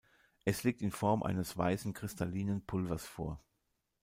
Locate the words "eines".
1.21-1.55